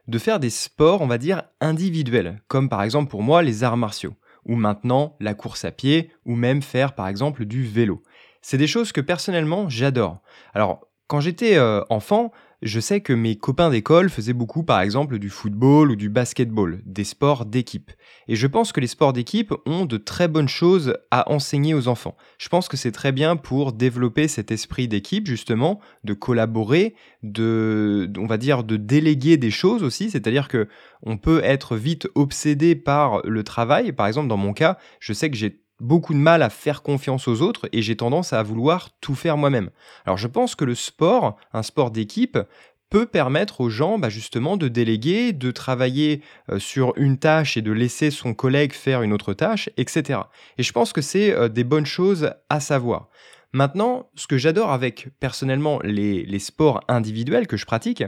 de 0.08 0.20
faire 0.20 0.40
des 0.40 0.50
sports, 0.50 1.02
on 1.02 1.08
va 1.08 1.18
dire, 1.18 1.44
individuels, 1.62 2.42
comme 2.48 2.70
par 2.70 2.84
exemple 2.84 3.10
pour 3.10 3.24
moi 3.24 3.42
les 3.42 3.64
arts 3.64 3.78
martiaux, 3.78 4.14
ou 4.46 4.56
maintenant 4.56 5.16
la 5.20 5.34
course 5.34 5.66
à 5.66 5.72
pied, 5.72 6.12
ou 6.26 6.36
même 6.36 6.62
faire 6.62 6.94
par 6.94 7.08
exemple 7.08 7.46
du 7.46 7.64
vélo. 7.64 8.04
C'est 8.42 8.58
des 8.58 8.68
choses 8.68 8.92
que 8.92 9.02
personnellement 9.02 9.70
j'adore. 9.70 10.22
Alors, 10.54 10.88
quand 11.08 11.20
j'étais 11.20 11.58
euh, 11.58 11.82
enfant, 11.90 12.32
je 12.62 12.80
sais 12.80 13.02
que 13.02 13.14
mes 13.14 13.36
copains 13.36 13.70
d'école 13.70 14.10
faisaient 14.10 14.34
beaucoup 14.34 14.64
par 14.64 14.82
exemple 14.82 15.20
du 15.20 15.30
football 15.30 15.92
ou 15.92 15.96
du 15.96 16.10
basketball, 16.10 16.82
des 16.86 17.04
sports 17.04 17.46
d'équipe. 17.46 17.92
Et 18.28 18.36
je 18.36 18.48
pense 18.48 18.72
que 18.72 18.80
les 18.80 18.88
sports 18.88 19.14
d'équipe 19.14 19.54
ont 19.66 19.86
de 19.86 19.98
très 19.98 20.28
bonnes 20.28 20.48
choses 20.48 20.98
à 21.12 21.32
enseigner 21.32 21.74
aux 21.74 21.88
enfants. 21.88 22.16
Je 22.38 22.50
pense 22.50 22.68
que 22.68 22.78
c'est 22.78 22.92
très 22.92 23.12
bien 23.12 23.36
pour 23.36 23.74
développer 23.74 24.28
cet 24.28 24.52
esprit 24.52 24.88
d'équipe 24.88 25.28
justement, 25.28 25.80
de 26.04 26.14
collaborer, 26.14 26.96
de 27.24 28.12
on 28.18 28.26
va 28.26 28.38
dire 28.38 28.64
de 28.64 28.78
déléguer 28.78 29.38
des 29.38 29.52
choses 29.52 29.84
aussi, 29.84 30.10
c'est-à-dire 30.10 30.48
que 30.48 30.68
on 31.04 31.18
peut 31.18 31.42
être 31.44 31.76
vite 31.76 32.08
obsédé 32.16 32.76
par 32.76 33.22
le 33.26 33.44
travail. 33.44 33.92
Par 33.92 34.08
exemple, 34.08 34.28
dans 34.28 34.38
mon 34.38 34.54
cas, 34.54 34.78
je 35.00 35.14
sais 35.14 35.30
que 35.30 35.38
j'ai 35.38 35.65
beaucoup 35.80 36.14
de 36.14 36.20
mal 36.20 36.42
à 36.42 36.50
faire 36.50 36.82
confiance 36.82 37.28
aux 37.28 37.42
autres 37.42 37.68
et 37.72 37.82
j'ai 37.82 37.96
tendance 37.96 38.34
à 38.34 38.44
vouloir 38.44 38.90
tout 39.02 39.16
faire 39.16 39.38
moi-même. 39.38 39.70
Alors 40.06 40.18
je 40.18 40.28
pense 40.28 40.56
que 40.56 40.66
le 40.66 40.76
sport, 40.76 41.38
un 41.54 41.64
sport 41.64 41.92
d'équipe, 41.92 42.38
peut 42.90 43.06
permettre 43.06 43.62
aux 43.62 43.70
gens 43.70 43.98
bah, 43.98 44.10
justement 44.10 44.58
de 44.58 44.68
déléguer, 44.68 45.34
de 45.34 45.52
travailler 45.52 46.22
euh, 46.50 46.60
sur 46.60 46.94
une 46.98 47.18
tâche 47.18 47.58
et 47.58 47.62
de 47.62 47.72
laisser 47.72 48.12
son 48.12 48.34
collègue 48.34 48.74
faire 48.74 49.02
une 49.02 49.12
autre 49.12 49.34
tâche, 49.34 49.70
etc. 49.78 50.20
Et 50.58 50.64
je 50.64 50.72
pense 50.72 50.94
que 50.94 51.02
c'est 51.02 51.32
euh, 51.34 51.50
des 51.50 51.64
bonnes 51.64 51.86
choses 51.86 52.32
à 52.50 52.60
savoir. 52.60 53.10
Maintenant, 53.54 54.10
ce 54.16 54.28
que 54.28 54.38
j'adore 54.38 54.72
avec 54.72 55.08
personnellement 55.20 55.80
les, 55.84 56.40
sports 56.40 56.82
individuels 56.90 57.48
que 57.48 57.58
je 57.58 57.66
pratique, 57.66 58.04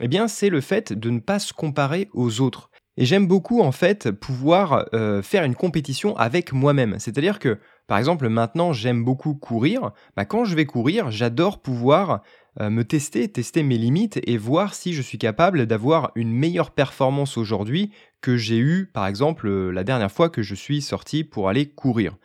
eh 0.00 0.08
bien, 0.08 0.28
c'est 0.28 0.48
le 0.48 0.60
fait 0.60 0.92
de 0.92 1.10
ne 1.10 1.20
pas 1.20 1.38
se 1.38 1.52
comparer 1.52 2.08
aux 2.12 2.40
autres. 2.40 2.67
Et 3.00 3.04
j'aime 3.04 3.28
beaucoup 3.28 3.62
en 3.62 3.70
fait 3.70 4.10
pouvoir 4.10 4.88
euh, 4.92 5.22
faire 5.22 5.44
une 5.44 5.54
compétition 5.54 6.16
avec 6.16 6.52
moi-même. 6.52 6.96
C'est-à-dire 6.98 7.38
que, 7.38 7.58
par 7.86 7.96
exemple, 7.96 8.28
maintenant 8.28 8.72
j'aime 8.72 9.04
beaucoup 9.04 9.34
courir. 9.34 9.92
Bah, 10.16 10.24
quand 10.24 10.44
je 10.44 10.56
vais 10.56 10.66
courir, 10.66 11.12
j'adore 11.12 11.62
pouvoir 11.62 12.22
euh, 12.60 12.70
me 12.70 12.82
tester, 12.82 13.30
tester 13.30 13.62
mes 13.62 13.78
limites 13.78 14.18
et 14.26 14.36
voir 14.36 14.74
si 14.74 14.94
je 14.94 15.02
suis 15.02 15.16
capable 15.16 15.66
d'avoir 15.66 16.10
une 16.16 16.32
meilleure 16.32 16.72
performance 16.72 17.38
aujourd'hui 17.38 17.92
que 18.20 18.36
j'ai 18.36 18.58
eu, 18.58 18.90
par 18.92 19.06
exemple, 19.06 19.46
euh, 19.46 19.70
la 19.70 19.84
dernière 19.84 20.10
fois 20.10 20.28
que 20.28 20.42
je 20.42 20.56
suis 20.56 20.82
sorti 20.82 21.22
pour 21.22 21.48
aller 21.48 21.66
courir. 21.66 22.16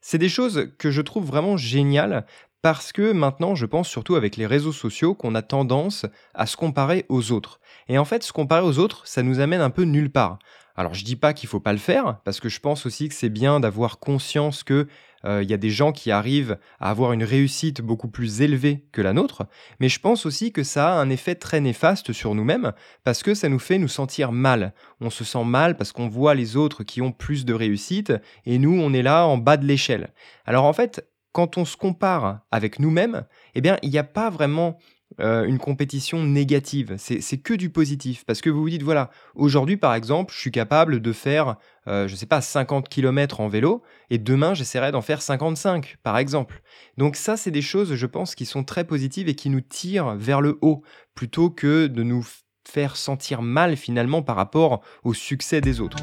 C'est 0.00 0.16
des 0.16 0.30
choses 0.30 0.70
que 0.78 0.90
je 0.90 1.02
trouve 1.02 1.26
vraiment 1.26 1.58
géniales 1.58 2.24
parce 2.62 2.92
que 2.92 3.12
maintenant, 3.12 3.54
je 3.54 3.66
pense 3.66 3.88
surtout 3.88 4.14
avec 4.14 4.36
les 4.36 4.46
réseaux 4.46 4.72
sociaux 4.72 5.14
qu'on 5.14 5.34
a 5.34 5.42
tendance 5.42 6.06
à 6.32 6.46
se 6.46 6.56
comparer 6.56 7.04
aux 7.08 7.32
autres. 7.32 7.60
Et 7.88 7.98
en 7.98 8.04
fait, 8.04 8.22
se 8.22 8.32
comparer 8.32 8.64
aux 8.64 8.78
autres, 8.78 9.06
ça 9.06 9.22
nous 9.22 9.40
amène 9.40 9.60
un 9.60 9.70
peu 9.70 9.82
nulle 9.82 10.10
part. 10.10 10.38
Alors 10.74 10.94
je 10.94 11.04
dis 11.04 11.16
pas 11.16 11.34
qu'il 11.34 11.48
faut 11.48 11.60
pas 11.60 11.72
le 11.72 11.78
faire, 11.78 12.20
parce 12.24 12.40
que 12.40 12.48
je 12.48 12.60
pense 12.60 12.86
aussi 12.86 13.08
que 13.08 13.14
c'est 13.14 13.28
bien 13.28 13.60
d'avoir 13.60 13.98
conscience 13.98 14.62
que 14.62 14.86
euh, 15.24 15.42
il 15.42 15.50
y 15.50 15.54
a 15.54 15.58
des 15.58 15.70
gens 15.70 15.92
qui 15.92 16.10
arrivent 16.10 16.58
à 16.80 16.90
avoir 16.90 17.12
une 17.12 17.24
réussite 17.24 17.82
beaucoup 17.82 18.08
plus 18.08 18.40
élevée 18.40 18.86
que 18.90 19.02
la 19.02 19.12
nôtre, 19.12 19.44
mais 19.80 19.88
je 19.88 20.00
pense 20.00 20.24
aussi 20.24 20.50
que 20.50 20.64
ça 20.64 20.94
a 20.94 21.00
un 21.00 21.10
effet 21.10 21.34
très 21.34 21.60
néfaste 21.60 22.12
sur 22.12 22.34
nous-mêmes, 22.34 22.72
parce 23.04 23.22
que 23.22 23.34
ça 23.34 23.50
nous 23.50 23.58
fait 23.58 23.78
nous 23.78 23.88
sentir 23.88 24.32
mal. 24.32 24.72
On 25.00 25.10
se 25.10 25.24
sent 25.24 25.44
mal 25.44 25.76
parce 25.76 25.92
qu'on 25.92 26.08
voit 26.08 26.34
les 26.34 26.56
autres 26.56 26.84
qui 26.84 27.02
ont 27.02 27.12
plus 27.12 27.44
de 27.44 27.52
réussite, 27.52 28.14
et 28.46 28.58
nous, 28.58 28.80
on 28.80 28.94
est 28.94 29.02
là 29.02 29.26
en 29.26 29.36
bas 29.36 29.58
de 29.58 29.66
l'échelle. 29.66 30.12
Alors 30.46 30.64
en 30.64 30.72
fait, 30.72 31.06
quand 31.32 31.58
on 31.58 31.64
se 31.64 31.76
compare 31.76 32.40
avec 32.50 32.78
nous-mêmes, 32.78 33.24
eh 33.54 33.60
bien, 33.60 33.78
il 33.82 33.90
n'y 33.90 33.98
a 33.98 34.04
pas 34.04 34.30
vraiment 34.30 34.78
euh, 35.20 35.44
une 35.44 35.58
compétition 35.58 36.22
négative. 36.22 36.94
C'est 36.98 37.38
que 37.38 37.54
du 37.54 37.70
positif. 37.70 38.24
Parce 38.24 38.40
que 38.40 38.50
vous 38.50 38.62
vous 38.62 38.70
dites, 38.70 38.82
voilà, 38.82 39.10
aujourd'hui, 39.34 39.76
par 39.76 39.94
exemple, 39.94 40.32
je 40.34 40.40
suis 40.40 40.50
capable 40.50 41.00
de 41.00 41.12
faire, 41.12 41.56
euh, 41.88 42.08
je 42.08 42.12
ne 42.12 42.16
sais 42.16 42.26
pas, 42.26 42.40
50 42.40 42.88
km 42.88 43.40
en 43.40 43.48
vélo, 43.48 43.82
et 44.10 44.18
demain, 44.18 44.54
j'essaierai 44.54 44.92
d'en 44.92 45.02
faire 45.02 45.22
55, 45.22 45.96
par 46.02 46.18
exemple. 46.18 46.62
Donc 46.96 47.16
ça, 47.16 47.36
c'est 47.36 47.50
des 47.50 47.62
choses, 47.62 47.94
je 47.94 48.06
pense, 48.06 48.34
qui 48.34 48.46
sont 48.46 48.64
très 48.64 48.84
positives 48.84 49.28
et 49.28 49.34
qui 49.34 49.50
nous 49.50 49.60
tirent 49.60 50.14
vers 50.16 50.40
le 50.40 50.58
haut, 50.60 50.82
plutôt 51.14 51.50
que 51.50 51.86
de 51.86 52.02
nous 52.02 52.26
faire 52.66 52.96
sentir 52.96 53.42
mal, 53.42 53.76
finalement, 53.76 54.22
par 54.22 54.36
rapport 54.36 54.82
au 55.04 55.14
succès 55.14 55.60
des 55.60 55.80
autres. 55.80 55.98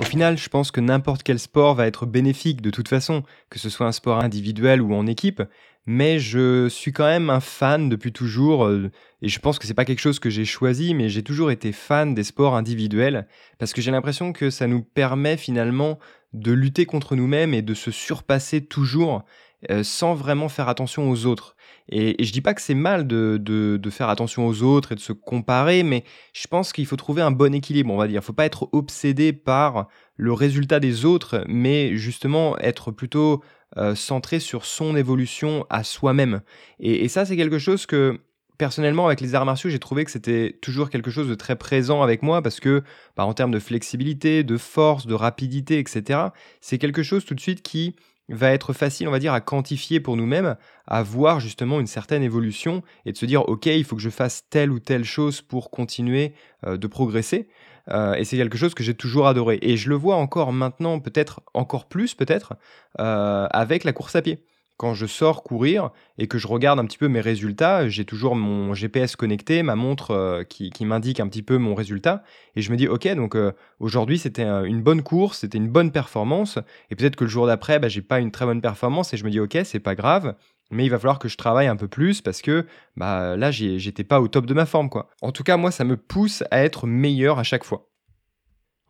Au 0.00 0.04
final, 0.04 0.36
je 0.36 0.48
pense 0.48 0.70
que 0.70 0.80
n'importe 0.80 1.22
quel 1.22 1.38
sport 1.38 1.74
va 1.74 1.86
être 1.86 2.06
bénéfique 2.06 2.60
de 2.60 2.70
toute 2.70 2.88
façon, 2.88 3.22
que 3.50 3.58
ce 3.58 3.70
soit 3.70 3.86
un 3.86 3.92
sport 3.92 4.20
individuel 4.20 4.82
ou 4.82 4.94
en 4.94 5.06
équipe, 5.06 5.42
mais 5.86 6.18
je 6.18 6.68
suis 6.68 6.92
quand 6.92 7.06
même 7.06 7.30
un 7.30 7.40
fan 7.40 7.88
depuis 7.88 8.12
toujours, 8.12 8.66
euh, 8.66 8.90
et 9.20 9.28
je 9.28 9.38
pense 9.40 9.58
que 9.58 9.66
c'est 9.66 9.74
pas 9.74 9.84
quelque 9.84 10.00
chose 10.00 10.18
que 10.18 10.30
j'ai 10.30 10.44
choisi, 10.44 10.94
mais 10.94 11.08
j'ai 11.08 11.22
toujours 11.22 11.50
été 11.50 11.72
fan 11.72 12.14
des 12.14 12.24
sports 12.24 12.54
individuels, 12.54 13.26
parce 13.58 13.72
que 13.72 13.80
j'ai 13.80 13.90
l'impression 13.90 14.32
que 14.32 14.50
ça 14.50 14.66
nous 14.66 14.82
permet 14.82 15.36
finalement 15.36 15.98
de 16.32 16.52
lutter 16.52 16.86
contre 16.86 17.16
nous-mêmes 17.16 17.54
et 17.54 17.62
de 17.62 17.74
se 17.74 17.90
surpasser 17.90 18.64
toujours, 18.64 19.24
euh, 19.70 19.84
sans 19.84 20.14
vraiment 20.14 20.48
faire 20.48 20.68
attention 20.68 21.08
aux 21.08 21.26
autres. 21.26 21.56
Et, 21.88 22.22
je 22.24 22.32
dis 22.32 22.40
pas 22.40 22.54
que 22.54 22.62
c'est 22.62 22.74
mal 22.74 23.06
de, 23.06 23.38
de, 23.40 23.90
faire 23.90 24.08
attention 24.08 24.46
aux 24.46 24.62
autres 24.62 24.92
et 24.92 24.94
de 24.94 25.00
se 25.00 25.12
comparer, 25.12 25.82
mais 25.82 26.04
je 26.32 26.46
pense 26.48 26.72
qu'il 26.72 26.86
faut 26.86 26.96
trouver 26.96 27.22
un 27.22 27.30
bon 27.30 27.54
équilibre, 27.54 27.92
on 27.92 27.96
va 27.96 28.08
dire. 28.08 28.20
Il 28.20 28.24
faut 28.24 28.32
pas 28.32 28.46
être 28.46 28.68
obsédé 28.72 29.32
par 29.32 29.88
le 30.16 30.32
résultat 30.32 30.80
des 30.80 31.04
autres, 31.04 31.44
mais 31.46 31.96
justement 31.96 32.58
être 32.58 32.90
plutôt 32.90 33.42
euh, 33.76 33.94
centré 33.94 34.40
sur 34.40 34.64
son 34.64 34.96
évolution 34.96 35.64
à 35.70 35.84
soi-même. 35.84 36.42
Et, 36.80 37.08
ça, 37.08 37.24
c'est 37.24 37.36
quelque 37.36 37.58
chose 37.58 37.86
que 37.86 38.20
personnellement, 38.58 39.06
avec 39.06 39.20
les 39.20 39.34
arts 39.34 39.46
martiaux, 39.46 39.70
j'ai 39.70 39.78
trouvé 39.78 40.04
que 40.04 40.10
c'était 40.10 40.58
toujours 40.60 40.90
quelque 40.90 41.10
chose 41.10 41.28
de 41.28 41.34
très 41.34 41.56
présent 41.56 42.02
avec 42.02 42.22
moi 42.22 42.42
parce 42.42 42.60
que, 42.60 42.82
bah, 43.16 43.24
en 43.24 43.32
termes 43.32 43.50
de 43.50 43.58
flexibilité, 43.58 44.44
de 44.44 44.56
force, 44.56 45.06
de 45.06 45.14
rapidité, 45.14 45.78
etc., 45.78 46.20
c'est 46.60 46.78
quelque 46.78 47.02
chose 47.02 47.24
tout 47.24 47.34
de 47.34 47.40
suite 47.40 47.62
qui 47.62 47.96
va 48.32 48.50
être 48.50 48.72
facile, 48.72 49.08
on 49.08 49.10
va 49.10 49.18
dire, 49.18 49.32
à 49.32 49.40
quantifier 49.40 50.00
pour 50.00 50.16
nous-mêmes, 50.16 50.56
à 50.86 51.02
voir 51.02 51.40
justement 51.40 51.80
une 51.80 51.86
certaine 51.86 52.22
évolution 52.22 52.82
et 53.06 53.12
de 53.12 53.16
se 53.16 53.26
dire, 53.26 53.48
OK, 53.48 53.66
il 53.66 53.84
faut 53.84 53.96
que 53.96 54.02
je 54.02 54.10
fasse 54.10 54.48
telle 54.50 54.70
ou 54.70 54.78
telle 54.78 55.04
chose 55.04 55.42
pour 55.42 55.70
continuer 55.70 56.34
euh, 56.66 56.76
de 56.76 56.86
progresser. 56.86 57.48
Euh, 57.90 58.14
et 58.14 58.24
c'est 58.24 58.36
quelque 58.36 58.58
chose 58.58 58.74
que 58.74 58.82
j'ai 58.82 58.94
toujours 58.94 59.26
adoré. 59.26 59.58
Et 59.62 59.76
je 59.76 59.88
le 59.88 59.96
vois 59.96 60.16
encore 60.16 60.52
maintenant, 60.52 61.00
peut-être 61.00 61.40
encore 61.54 61.86
plus, 61.86 62.14
peut-être, 62.14 62.54
euh, 63.00 63.46
avec 63.50 63.84
la 63.84 63.92
course 63.92 64.16
à 64.16 64.22
pied 64.22 64.44
quand 64.82 64.94
je 64.94 65.06
sors 65.06 65.44
courir 65.44 65.90
et 66.18 66.26
que 66.26 66.38
je 66.38 66.48
regarde 66.48 66.80
un 66.80 66.84
petit 66.86 66.98
peu 66.98 67.06
mes 67.06 67.20
résultats, 67.20 67.88
j'ai 67.88 68.04
toujours 68.04 68.34
mon 68.34 68.74
GPS 68.74 69.14
connecté, 69.14 69.62
ma 69.62 69.76
montre 69.76 70.10
euh, 70.10 70.42
qui, 70.42 70.72
m'indique 70.84 71.20
un 71.20 71.28
petit 71.28 71.44
peu 71.44 71.56
mon 71.56 71.76
résultat. 71.76 72.24
Et 72.56 72.62
je 72.62 72.72
me 72.72 72.76
dis, 72.76 72.88
ok, 72.88 73.06
donc 73.14 73.36
euh, 73.36 73.52
aujourd'hui 73.78 74.18
c'était 74.18 74.42
une 74.42 74.82
bonne 74.82 75.02
course, 75.02 75.38
c'était 75.38 75.58
une 75.58 75.68
bonne 75.68 75.92
performance. 75.92 76.58
Et 76.90 76.96
peut-être 76.96 77.14
que 77.14 77.22
le 77.22 77.30
jour 77.30 77.46
d'après, 77.46 77.78
bah, 77.78 77.86
j'ai 77.86 78.02
pas 78.02 78.18
une 78.18 78.32
très 78.32 78.44
bonne 78.44 78.60
performance 78.60 79.14
et 79.14 79.16
je 79.16 79.24
me 79.24 79.30
dis, 79.30 79.38
ok, 79.38 79.56
c'est 79.62 79.78
pas 79.78 79.94
grave. 79.94 80.34
Mais 80.72 80.84
il 80.84 80.88
va 80.88 80.98
falloir 80.98 81.20
que 81.20 81.28
je 81.28 81.36
travaille 81.36 81.68
un 81.68 81.76
peu 81.76 81.86
plus 81.86 82.20
parce 82.20 82.42
que 82.42 82.66
bah, 82.96 83.36
là, 83.36 83.52
j'étais 83.52 84.02
pas 84.02 84.20
au 84.20 84.26
top 84.26 84.46
de 84.46 84.54
ma 84.54 84.66
forme. 84.66 84.90
quoi. 84.90 85.10
En 85.20 85.30
tout 85.30 85.44
cas, 85.44 85.56
moi, 85.56 85.70
ça 85.70 85.84
me 85.84 85.96
pousse 85.96 86.42
à 86.50 86.64
être 86.64 86.88
meilleur 86.88 87.38
à 87.38 87.44
chaque 87.44 87.62
fois. 87.62 87.91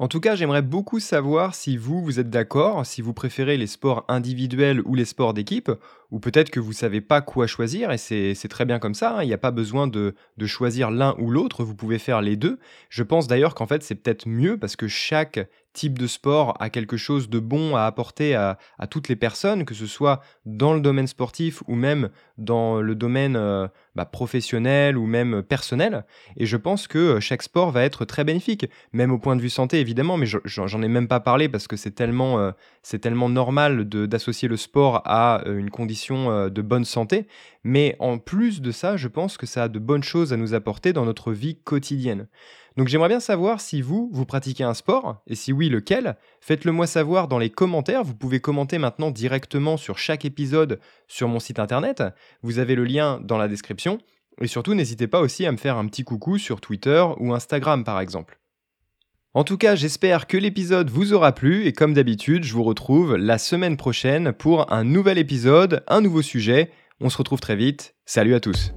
En 0.03 0.09
tout 0.09 0.19
cas, 0.19 0.35
j'aimerais 0.35 0.63
beaucoup 0.63 0.99
savoir 0.99 1.55
si 1.55 1.77
vous, 1.77 2.03
vous 2.03 2.19
êtes 2.19 2.29
d'accord, 2.29 2.85
si 2.85 3.03
vous 3.03 3.13
préférez 3.13 3.57
les 3.57 3.69
sports 3.69 4.05
individuels 4.09 4.83
ou 4.85 4.97
les 4.97 5.05
sports 5.05 5.33
d'équipe, 5.33 5.71
ou 6.11 6.19
peut-être 6.19 6.51
que 6.51 6.59
vous 6.59 6.73
savez 6.73 7.01
pas 7.01 7.21
quoi 7.21 7.47
choisir, 7.47 7.93
et 7.93 7.99
c'est 7.99 8.49
très 8.49 8.65
bien 8.65 8.81
comme 8.81 8.95
ça, 8.95 9.19
hein. 9.19 9.23
il 9.23 9.29
n'y 9.29 9.33
a 9.33 9.39
pas 9.39 9.53
besoin 9.53 9.87
de 9.87 10.15
choisir 10.45 10.91
l'un 10.91 11.15
ou 11.21 11.31
l'autre, 11.31 11.63
vous 11.63 11.77
pouvez 11.77 12.01
faire 12.01 12.21
les 12.21 12.35
deux. 12.35 12.59
Je 12.89 13.05
pense 13.05 13.29
d'ailleurs 13.29 13.55
qu'en 13.55 13.69
fait 13.69 13.85
c'est 13.85 13.95
peut-être 13.95 14.27
mieux 14.27 14.59
parce 14.59 14.75
que 14.75 14.89
chaque 14.89 15.49
type 15.73 15.99
de 15.99 16.07
sport 16.07 16.57
a 16.61 16.71
quelque 16.71 16.97
chose 16.97 17.29
de 17.29 17.39
bon 17.39 17.77
à 17.77 17.85
apporter 17.85 18.35
à, 18.35 18.59
toutes 18.91 19.09
les 19.09 19.17
personnes, 19.17 19.65
que 19.65 19.75
ce 19.75 19.87
soit 19.87 20.21
dans 20.45 20.75
le 20.75 20.81
domaine 20.81 21.07
sportif 21.07 21.63
ou 21.67 21.75
même 21.75 22.11
dans 22.39 22.81
le 22.81 22.95
domaine 22.95 23.37
euh, 23.37 23.69
bah, 23.95 24.05
professionnel 24.05 24.99
ou 24.99 25.07
même 25.07 25.43
personnel. 25.43 26.05
Et 26.37 26.47
je 26.47 26.57
pense 26.57 26.89
que 26.89 26.99
euh, 26.99 27.21
chaque 27.21 27.43
sport 27.43 27.71
va 27.71 27.83
être 27.85 28.05
très 28.05 28.25
bénéfique, 28.25 28.67
même 28.93 29.13
au 29.13 29.19
point 29.19 29.37
de 29.37 29.41
vue 29.41 29.51
santé 29.51 29.81
évidemment, 29.81 30.17
mais 30.17 30.27
j'en 30.27 30.83
ai 30.83 30.89
même 30.89 31.09
pas 31.09 31.21
parlé 31.21 31.49
parce 31.49 31.69
que 31.69 31.77
c'est 31.77 31.93
tellement, 31.93 32.39
euh, 32.39 32.51
c'est 32.83 32.99
tellement 32.99 33.29
normal 33.29 33.89
d'associer 33.89 34.49
le 34.49 34.57
sport 34.57 35.03
à 35.05 35.43
une 35.47 35.71
condition 35.71 36.49
de 36.49 36.63
bonne 36.63 36.85
santé. 36.85 37.27
Mais 37.65 37.97
en 37.99 38.19
plus 38.19 38.61
de 38.61 38.73
ça, 38.73 38.97
je 38.97 39.09
pense 39.09 39.37
que 39.37 39.47
ça 39.47 39.65
a 39.65 39.69
de 39.69 39.79
bonnes 39.79 40.03
choses 40.03 40.33
à 40.33 40.37
nous 40.37 40.55
apporter 40.55 40.93
dans 40.93 41.05
notre 41.05 41.33
vie 41.33 41.57
quotidienne. 41.57 42.27
Donc 42.77 42.89
j'aimerais 42.89 43.09
bien 43.09 43.21
savoir 43.21 43.61
si 43.61 43.83
vous, 43.83 44.11
vous 44.13 44.25
pratiquez 44.25 44.65
un 44.65 44.75
sport, 44.75 45.23
et 45.27 45.35
si 45.35 45.53
oui, 45.53 45.69
lequel? 45.69 46.17
Faites-le 46.41 46.73
moi 46.73 46.87
savoir 46.87 47.29
dans 47.29 47.39
les 47.39 47.51
commentaires. 47.51 48.05
Vous 48.05 48.15
pouvez 48.15 48.41
commenter 48.41 48.79
maintenant 48.79 49.11
directement 49.11 49.77
sur 49.77 49.99
chaque 49.99 50.25
épisode 50.25 50.81
sur 51.07 51.29
mon 51.29 51.41
site 51.41 51.59
internet. 51.59 52.03
Vous 52.43 52.59
avez 52.59 52.75
le 52.75 52.85
lien 52.85 53.21
dans 53.23 53.39
la 53.39 53.49
description. 53.49 53.99
Et 54.41 54.47
surtout, 54.47 54.75
n'hésitez 54.75 55.07
pas 55.07 55.21
aussi 55.21 55.45
à 55.47 55.53
me 55.53 55.59
faire 55.59 55.77
un 55.77 55.87
petit 55.87 56.05
coucou 56.05 56.39
sur 56.39 56.61
Twitter 56.61 57.05
ou 57.19 57.35
Instagram 57.35 57.85
par 57.85 58.01
exemple. 58.01 58.39
En 59.35 59.45
tout 59.45 59.57
cas, 59.57 59.75
j'espère 59.75 60.27
que 60.27 60.37
l'épisode 60.37 60.91
vous 60.91 61.15
aura 61.15 61.33
plu 61.33 61.65
et 61.67 61.73
comme 61.73 61.95
d'habitude, 61.95 62.45
je 62.45 62.53
vous 62.53 62.65
retrouve 62.65 63.17
la 63.17 63.39
semaine 63.39 63.79
prochaine 63.79 64.33
pour 64.33 64.71
un 64.71 64.85
nouvel 64.85 65.17
épisode, 65.17 65.83
un 65.89 66.03
nouveau 66.03 66.21
sujet. 66.21 66.71
On 67.01 67.09
se 67.09 67.17
retrouve 67.17 67.41
très 67.41 67.57
vite. 67.57 67.95
Salut 68.05 68.35
à 68.35 68.41
tous. 68.41 68.73